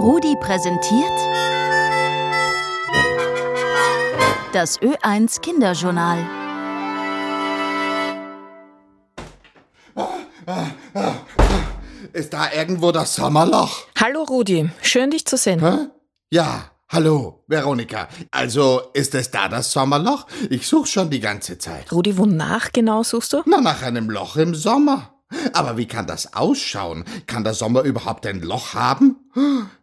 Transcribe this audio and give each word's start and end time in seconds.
Rudi 0.00 0.34
präsentiert 0.40 1.18
das 4.54 4.80
Ö1 4.80 5.42
Kinderjournal. 5.42 6.26
Ist 12.14 12.32
da 12.32 12.50
irgendwo 12.50 12.92
das 12.92 13.14
Sommerloch? 13.14 13.88
Hallo 14.00 14.22
Rudi, 14.22 14.70
schön 14.80 15.10
dich 15.10 15.26
zu 15.26 15.36
sehen. 15.36 15.60
Hä? 15.60 15.88
Ja, 16.30 16.70
hallo, 16.88 17.44
Veronika. 17.46 18.08
Also, 18.30 18.80
ist 18.94 19.14
es 19.14 19.30
da 19.30 19.48
das 19.50 19.70
Sommerloch? 19.70 20.26
Ich 20.48 20.66
suche 20.66 20.86
schon 20.86 21.10
die 21.10 21.20
ganze 21.20 21.58
Zeit. 21.58 21.92
Rudi, 21.92 22.16
wonach 22.16 22.72
genau 22.72 23.02
suchst 23.02 23.34
du? 23.34 23.42
Na, 23.44 23.60
nach 23.60 23.82
einem 23.82 24.08
Loch 24.08 24.36
im 24.36 24.54
Sommer. 24.54 25.20
Aber 25.52 25.76
wie 25.76 25.86
kann 25.86 26.06
das 26.06 26.32
ausschauen? 26.32 27.04
Kann 27.26 27.44
der 27.44 27.52
Sommer 27.52 27.82
überhaupt 27.82 28.26
ein 28.26 28.40
Loch 28.40 28.72
haben? 28.72 29.19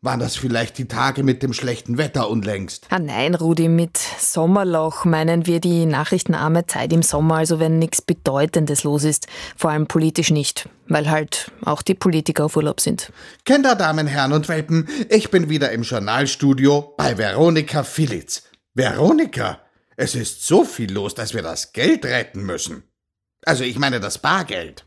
Waren 0.00 0.20
das 0.20 0.36
vielleicht 0.36 0.78
die 0.78 0.88
Tage 0.88 1.22
mit 1.22 1.42
dem 1.42 1.52
schlechten 1.52 1.98
Wetter 1.98 2.30
unlängst? 2.30 2.86
Ah 2.88 2.98
nein, 2.98 3.34
Rudi, 3.34 3.68
mit 3.68 3.98
Sommerloch 3.98 5.04
meinen 5.04 5.46
wir 5.46 5.60
die 5.60 5.84
nachrichtenarme 5.84 6.66
Zeit 6.66 6.92
im 6.92 7.02
Sommer, 7.02 7.36
also 7.36 7.60
wenn 7.60 7.78
nichts 7.78 8.00
Bedeutendes 8.00 8.84
los 8.84 9.04
ist. 9.04 9.26
Vor 9.56 9.70
allem 9.70 9.86
politisch 9.86 10.30
nicht, 10.30 10.68
weil 10.88 11.10
halt 11.10 11.52
auch 11.62 11.82
die 11.82 11.94
Politiker 11.94 12.46
auf 12.46 12.56
Urlaub 12.56 12.80
sind. 12.80 13.12
Kinder, 13.44 13.74
Damen, 13.74 14.06
Herren 14.06 14.32
und 14.32 14.48
Welpen, 14.48 14.88
ich 15.10 15.30
bin 15.30 15.50
wieder 15.50 15.72
im 15.72 15.82
Journalstudio 15.82 16.94
bei 16.96 17.18
Veronika 17.18 17.82
Filitz. 17.82 18.44
Veronika, 18.72 19.60
es 19.96 20.14
ist 20.14 20.46
so 20.46 20.64
viel 20.64 20.90
los, 20.90 21.14
dass 21.14 21.34
wir 21.34 21.42
das 21.42 21.72
Geld 21.72 22.06
retten 22.06 22.42
müssen. 22.42 22.84
Also 23.44 23.64
ich 23.64 23.78
meine 23.78 24.00
das 24.00 24.18
Bargeld. 24.18 24.86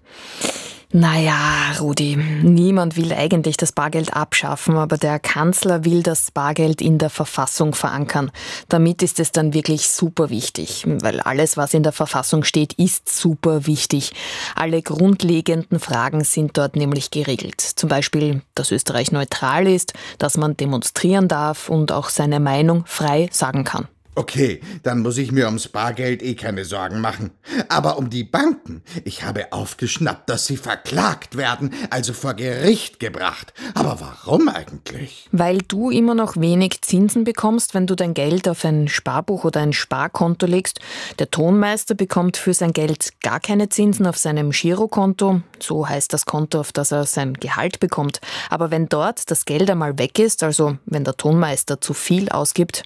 Naja, 0.93 1.73
Rudi, 1.81 2.15
niemand 2.15 2.95
will 2.95 3.11
eigentlich 3.11 3.57
das 3.57 3.73
Bargeld 3.73 4.13
abschaffen, 4.13 4.77
aber 4.77 4.97
der 4.97 5.19
Kanzler 5.19 5.83
will 5.83 6.01
das 6.01 6.31
Bargeld 6.31 6.81
in 6.81 6.97
der 6.97 7.09
Verfassung 7.09 7.75
verankern. 7.75 8.31
Damit 8.69 9.03
ist 9.03 9.19
es 9.19 9.33
dann 9.33 9.53
wirklich 9.53 9.89
super 9.89 10.29
wichtig, 10.29 10.85
weil 10.87 11.19
alles, 11.19 11.57
was 11.57 11.73
in 11.73 11.83
der 11.83 11.91
Verfassung 11.91 12.45
steht, 12.45 12.71
ist 12.73 13.09
super 13.09 13.67
wichtig. 13.67 14.13
Alle 14.55 14.81
grundlegenden 14.81 15.81
Fragen 15.81 16.23
sind 16.23 16.57
dort 16.57 16.77
nämlich 16.77 17.11
geregelt. 17.11 17.59
Zum 17.59 17.89
Beispiel, 17.89 18.41
dass 18.55 18.71
Österreich 18.71 19.11
neutral 19.11 19.67
ist, 19.67 19.91
dass 20.19 20.37
man 20.37 20.55
demonstrieren 20.55 21.27
darf 21.27 21.67
und 21.67 21.91
auch 21.91 22.07
seine 22.07 22.39
Meinung 22.39 22.85
frei 22.85 23.27
sagen 23.33 23.65
kann. 23.65 23.89
Okay, 24.17 24.61
dann 24.81 25.03
muss 25.03 25.19
ich 25.19 25.31
mir 25.31 25.45
ums 25.45 25.67
Bargeld 25.67 26.23
eh 26.23 26.33
keine 26.33 26.65
Sorgen 26.65 27.01
machen. 27.01 27.29
Aber 27.69 27.99
um 27.99 28.09
die 28.09 28.23
Banken, 28.23 28.81
ich 29.05 29.21
habe 29.21 29.53
aufgeschnappt, 29.53 30.27
dass 30.27 30.47
sie 30.47 30.57
verklagt 30.57 31.37
werden, 31.37 31.69
also 31.91 32.13
vor 32.13 32.33
Gericht 32.33 32.99
gebracht. 32.99 33.53
Aber 33.75 33.99
warum 33.99 34.49
eigentlich? 34.49 35.29
Weil 35.31 35.59
du 35.59 35.91
immer 35.91 36.15
noch 36.15 36.35
wenig 36.35 36.81
Zinsen 36.81 37.25
bekommst, 37.25 37.75
wenn 37.75 37.85
du 37.85 37.93
dein 37.93 38.15
Geld 38.15 38.49
auf 38.49 38.65
ein 38.65 38.87
Sparbuch 38.87 39.45
oder 39.45 39.59
ein 39.59 39.71
Sparkonto 39.71 40.47
legst. 40.47 40.79
Der 41.19 41.29
Tonmeister 41.29 41.93
bekommt 41.93 42.37
für 42.37 42.55
sein 42.55 42.73
Geld 42.73 43.21
gar 43.21 43.39
keine 43.39 43.69
Zinsen 43.69 44.07
auf 44.07 44.17
seinem 44.17 44.49
Girokonto. 44.49 45.41
So 45.59 45.87
heißt 45.87 46.11
das 46.11 46.25
Konto, 46.25 46.59
auf 46.59 46.71
das 46.71 46.91
er 46.91 47.05
sein 47.05 47.35
Gehalt 47.35 47.79
bekommt. 47.79 48.19
Aber 48.49 48.71
wenn 48.71 48.89
dort 48.89 49.29
das 49.29 49.45
Geld 49.45 49.69
einmal 49.69 49.99
weg 49.99 50.17
ist, 50.17 50.41
also 50.41 50.79
wenn 50.87 51.03
der 51.03 51.17
Tonmeister 51.17 51.79
zu 51.81 51.93
viel 51.93 52.29
ausgibt, 52.29 52.81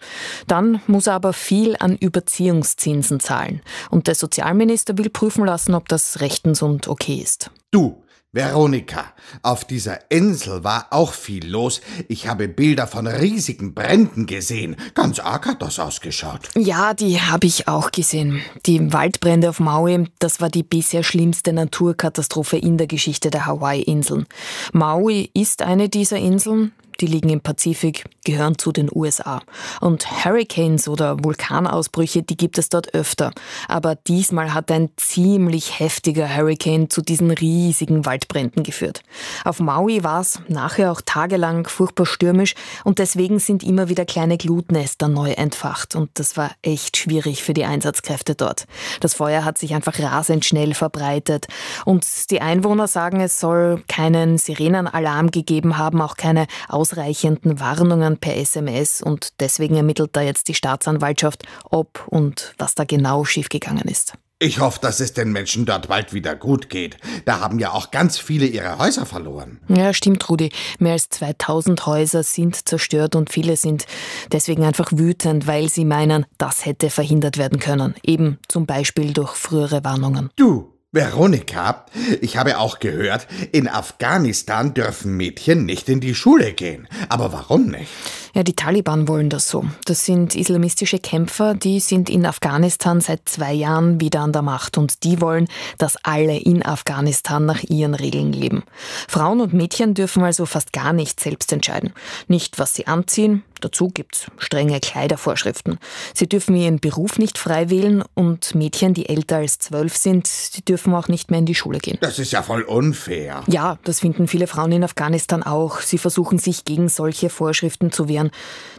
dann 0.48 0.82
muss 0.88 1.08
er 1.08 1.21
aber 1.22 1.34
viel 1.34 1.76
an 1.78 1.96
Überziehungszinsen 1.98 3.20
zahlen. 3.20 3.62
Und 3.92 4.08
der 4.08 4.16
Sozialminister 4.16 4.98
will 4.98 5.12
prüfen 5.12 5.46
lassen, 5.46 5.76
ob 5.76 5.88
das 5.88 6.20
rechtens 6.20 6.64
und 6.64 6.88
okay 6.88 7.22
ist. 7.22 7.52
Du, 7.70 8.02
Veronika, 8.32 9.06
auf 9.44 9.66
dieser 9.66 10.10
Insel 10.10 10.64
war 10.64 10.88
auch 10.90 11.14
viel 11.14 11.48
los. 11.48 11.80
Ich 12.08 12.28
habe 12.28 12.48
Bilder 12.48 12.88
von 12.88 13.06
riesigen 13.06 13.76
Bränden 13.76 14.26
gesehen. 14.26 14.78
Ganz 14.96 15.20
arg 15.20 15.46
hat 15.46 15.62
das 15.62 15.78
ausgeschaut. 15.78 16.50
Ja, 16.58 16.96
die 16.96 17.22
habe 17.22 17.46
ich 17.46 17.68
auch 17.68 17.92
gesehen. 17.92 18.42
Die 18.66 18.92
Waldbrände 18.92 19.50
auf 19.50 19.60
Maui, 19.60 20.08
das 20.18 20.42
war 20.42 20.50
die 20.50 20.64
bisher 20.64 21.04
schlimmste 21.04 21.54
Naturkatastrophe 21.54 22.58
in 22.58 22.80
der 22.80 22.88
Geschichte 22.88 23.30
der 23.30 23.46
Hawaii-Inseln. 23.46 24.26
Maui 24.74 25.30
ist 25.36 25.62
eine 25.62 25.88
dieser 25.88 26.18
Inseln, 26.18 26.72
die 27.02 27.08
liegen 27.08 27.30
im 27.30 27.42
Pazifik, 27.42 28.06
gehören 28.24 28.58
zu 28.58 28.72
den 28.72 28.90
USA. 28.94 29.42
Und 29.82 30.24
Hurricanes 30.24 30.88
oder 30.88 31.24
Vulkanausbrüche, 31.24 32.22
die 32.22 32.38
gibt 32.38 32.58
es 32.58 32.70
dort 32.70 32.94
öfter. 32.94 33.32
Aber 33.68 33.96
diesmal 33.96 34.54
hat 34.54 34.72
ein 34.72 34.90
ziemlich 34.98 35.80
heftiger 35.80 36.34
Hurricane 36.34 36.90
zu 36.90 37.02
diesen 37.02 37.32
riesigen 37.32 38.06
Waldbränden 38.06 38.64
geführt. 38.64 39.02
Auf 39.44 39.60
Maui 39.60 40.04
war 40.04 40.22
es 40.22 40.40
nachher 40.48 40.92
auch 40.92 41.02
tagelang 41.04 41.68
furchtbar 41.68 42.06
stürmisch 42.06 42.54
und 42.84 43.00
deswegen 43.00 43.40
sind 43.40 43.64
immer 43.64 43.90
wieder 43.90 44.06
kleine 44.06 44.38
Glutnester 44.38 45.08
neu 45.08 45.32
entfacht. 45.32 45.96
Und 45.96 46.12
das 46.16 46.38
war 46.38 46.52
echt 46.62 46.98
schwierig 46.98 47.44
für 47.44 47.54
die 47.54 47.66
Einsatzkräfte 47.66 48.36
dort. 48.36 48.66
Das 49.00 49.16
Feuer 49.16 49.44
hat 49.44 49.58
sich 49.58 49.74
einfach 49.74 49.98
rasend 50.00 50.46
schnell 50.46 50.74
verbreitet. 50.76 51.48
Und 51.86 52.06
die 52.30 52.42
Einwohner 52.42 52.88
sagen, 52.88 53.22
es 53.22 53.40
soll 53.40 53.84
keinen 53.88 54.38
Sirenenalarm 54.38 55.32
gegeben 55.32 55.78
haben, 55.78 56.02
auch 56.02 56.16
keine 56.16 56.46
Aus 56.68 56.91
ausreichenden 56.92 57.60
Warnungen 57.60 58.18
per 58.18 58.36
SMS 58.36 59.02
und 59.02 59.40
deswegen 59.40 59.76
ermittelt 59.76 60.12
da 60.14 60.22
jetzt 60.22 60.48
die 60.48 60.54
Staatsanwaltschaft, 60.54 61.44
ob 61.70 62.06
und 62.08 62.54
was 62.58 62.76
da 62.76 62.84
genau 62.84 63.24
schiefgegangen 63.24 63.88
ist. 63.88 64.14
Ich 64.44 64.60
hoffe, 64.60 64.80
dass 64.82 65.00
es 65.00 65.14
den 65.14 65.32
Menschen 65.32 65.68
dort 65.68 65.88
bald 65.88 66.14
wieder 66.14 66.36
gut 66.36 66.68
geht. 66.70 66.98
Da 67.26 67.42
haben 67.42 67.60
ja 67.60 67.74
auch 67.74 67.92
ganz 67.92 68.18
viele 68.18 68.48
ihre 68.48 68.80
Häuser 68.80 69.06
verloren. 69.06 69.60
Ja, 69.68 69.94
stimmt, 69.94 70.28
Rudi. 70.28 70.50
Mehr 70.80 70.94
als 70.94 71.10
2000 71.10 71.86
Häuser 71.86 72.24
sind 72.24 72.68
zerstört 72.68 73.16
und 73.16 73.32
viele 73.32 73.56
sind 73.56 73.86
deswegen 74.32 74.64
einfach 74.64 74.92
wütend, 74.96 75.46
weil 75.46 75.70
sie 75.70 75.86
meinen, 75.86 76.26
das 76.40 76.66
hätte 76.66 76.90
verhindert 76.90 77.38
werden 77.38 77.60
können. 77.60 77.94
Eben 78.02 78.40
zum 78.48 78.66
Beispiel 78.66 79.14
durch 79.14 79.36
frühere 79.36 79.84
Warnungen. 79.84 80.32
Du, 80.36 80.71
Veronika, 80.94 81.86
ich 82.20 82.36
habe 82.36 82.58
auch 82.58 82.80
gehört, 82.80 83.26
in 83.54 83.70
Afghanistan 83.70 84.74
dürfen 84.74 85.16
Mädchen 85.16 85.66
nicht 85.66 85.88
in 85.88 86.02
die 86.02 86.14
Schule 86.14 86.52
gehen. 86.52 86.86
Aber 87.08 87.32
warum 87.32 87.68
nicht? 87.68 87.88
Ja, 88.34 88.44
die 88.44 88.58
Taliban 88.58 89.08
wollen 89.08 89.30
das 89.30 89.48
so. 89.48 89.64
Das 89.86 90.06
sind 90.06 90.36
islamistische 90.36 91.00
Kämpfer, 91.00 91.54
die 91.54 91.80
sind 91.80 92.10
in 92.10 92.26
Afghanistan 92.26 93.00
seit 93.00 93.30
zwei 93.30 93.54
Jahren 93.54 94.02
wieder 94.02 94.20
an 94.20 94.34
der 94.34 94.42
Macht 94.42 94.78
und 94.78 95.06
die 95.06 95.22
wollen, 95.22 95.48
dass 95.78 95.96
alle 96.04 96.38
in 96.38 96.62
Afghanistan 96.66 97.46
nach 97.46 97.64
ihren 97.64 97.94
Regeln 97.94 98.34
leben. 98.34 98.64
Frauen 99.08 99.40
und 99.40 99.54
Mädchen 99.54 99.94
dürfen 99.94 100.24
also 100.24 100.46
fast 100.46 100.74
gar 100.74 100.92
nicht 100.92 101.22
selbst 101.22 101.54
entscheiden. 101.54 101.94
Nicht, 102.28 102.60
was 102.60 102.74
sie 102.74 102.88
anziehen, 102.88 103.44
Dazu 103.62 103.90
gibt's 103.90 104.28
strenge 104.38 104.80
Kleidervorschriften. 104.80 105.80
Sie 106.14 106.28
dürfen 106.28 106.56
ihren 106.56 106.80
Beruf 106.80 107.18
nicht 107.18 107.38
frei 107.38 107.70
wählen 107.70 108.04
und 108.14 108.56
Mädchen, 108.56 108.94
die 108.94 109.08
älter 109.08 109.38
als 109.38 109.60
zwölf 109.60 109.96
sind, 109.96 110.58
die 110.58 110.66
dürfen 110.66 110.94
auch 110.94 111.08
nicht 111.08 111.32
mehr 111.32 111.40
in 111.40 111.46
die 111.46 111.56
Schule 111.56 111.80
gehen. 111.80 111.98
Das 112.02 112.20
ist 112.20 112.32
ja 112.32 112.42
voll 112.42 112.64
unfair. 112.64 113.44
Ja, 113.48 113.78
das 113.84 114.00
finden 114.00 114.28
viele 114.28 114.48
Frauen 114.48 114.72
in 114.72 114.84
Afghanistan 114.84 115.44
auch. 115.44 115.80
Sie 115.80 115.98
versuchen 115.98 116.40
sich 116.40 116.66
gegen 116.66 116.90
solche 116.90 117.30
Vorschriften 117.30 117.92
zu 117.92 118.10
wehren. 118.10 118.32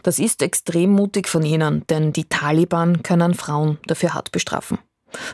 Das 0.03 0.19
ist 0.19 0.41
extrem 0.41 0.91
mutig 0.91 1.27
von 1.27 1.43
ihnen, 1.43 1.87
denn 1.89 2.13
die 2.13 2.25
Taliban 2.25 3.03
können 3.03 3.33
Frauen 3.33 3.79
dafür 3.87 4.13
hart 4.13 4.31
bestrafen. 4.31 4.77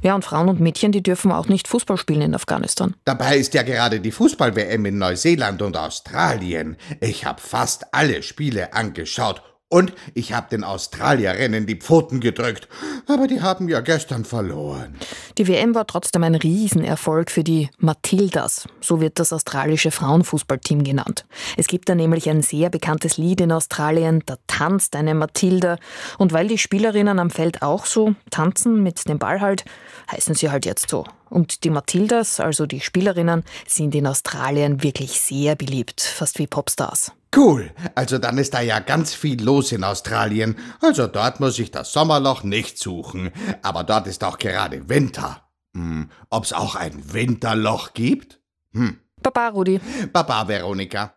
Ja, 0.01 0.15
und 0.15 0.25
Frauen 0.25 0.49
und 0.49 0.59
Mädchen, 0.59 0.91
die 0.91 1.03
dürfen 1.03 1.31
auch 1.31 1.47
nicht 1.47 1.67
Fußball 1.67 1.97
spielen 1.97 2.21
in 2.21 2.35
Afghanistan. 2.35 2.95
Dabei 3.05 3.37
ist 3.37 3.53
ja 3.53 3.63
gerade 3.63 3.99
die 3.99 4.11
Fußball-WM 4.11 4.85
in 4.85 4.97
Neuseeland 4.97 5.61
und 5.61 5.77
Australien. 5.77 6.77
Ich 7.01 7.25
habe 7.25 7.41
fast 7.41 7.93
alle 7.93 8.23
Spiele 8.23 8.73
angeschaut 8.73 9.41
und 9.69 9.93
ich 10.13 10.33
habe 10.33 10.49
den 10.49 10.63
Australierinnen 10.63 11.65
die 11.65 11.75
Pfoten 11.75 12.19
gedrückt, 12.19 12.67
aber 13.07 13.27
die 13.27 13.41
haben 13.41 13.69
ja 13.69 13.79
gestern 13.81 14.25
verloren. 14.25 14.95
Die 15.37 15.47
WM 15.47 15.75
war 15.75 15.87
trotzdem 15.87 16.23
ein 16.23 16.35
Riesenerfolg 16.35 17.31
für 17.31 17.43
die 17.43 17.69
Matildas, 17.77 18.67
so 18.81 18.99
wird 18.99 19.19
das 19.19 19.31
australische 19.31 19.91
Frauenfußballteam 19.91 20.83
genannt. 20.83 21.25
Es 21.55 21.67
gibt 21.67 21.87
da 21.87 21.95
nämlich 21.95 22.29
ein 22.29 22.41
sehr 22.41 22.69
bekanntes 22.69 23.17
Lied 23.17 23.41
in 23.41 23.51
Australien, 23.51 24.23
da 24.25 24.37
tanzt 24.47 24.95
eine 24.95 25.13
Matilda. 25.13 25.77
Und 26.17 26.33
weil 26.33 26.47
die 26.47 26.57
Spielerinnen 26.57 27.19
am 27.19 27.29
Feld 27.29 27.61
auch 27.61 27.85
so 27.85 28.15
tanzen, 28.31 28.83
mit 28.83 29.07
dem 29.07 29.19
Ball 29.19 29.39
halt, 29.39 29.65
heißen 30.11 30.35
sie 30.35 30.49
halt 30.49 30.65
jetzt 30.65 30.89
so. 30.89 31.05
Und 31.29 31.63
die 31.63 31.69
Matildas, 31.69 32.39
also 32.39 32.65
die 32.65 32.81
Spielerinnen, 32.81 33.43
sind 33.67 33.93
in 33.93 34.07
Australien 34.07 34.83
wirklich 34.83 35.19
sehr 35.19 35.55
beliebt, 35.55 36.01
fast 36.01 36.39
wie 36.39 36.47
Popstars. 36.47 37.11
Cool, 37.35 37.71
also 37.93 38.17
dann 38.17 38.39
ist 38.39 38.53
da 38.55 38.61
ja 38.61 38.79
ganz 38.79 39.13
viel 39.13 39.43
los 39.43 39.71
in 39.71 39.83
Australien. 39.83 40.57
Also 40.81 41.05
dort 41.05 41.39
muss 41.39 41.59
ich 41.59 41.69
das 41.69 41.93
Sommerloch 41.93 42.43
nicht 42.43 42.79
suchen. 42.79 43.31
Aber 43.61 43.83
dort 43.83 44.07
ist 44.07 44.23
auch 44.23 44.39
gerade 44.39 44.89
Winter. 44.89 45.43
Hm, 45.75 46.09
ob's 46.29 46.53
auch 46.53 46.75
ein 46.75 47.13
Winterloch 47.13 47.93
gibt? 47.93 48.39
Hm. 48.73 48.99
Baba, 49.21 49.49
Rudi. 49.49 49.79
Baba, 50.11 50.47
Veronika. 50.47 51.13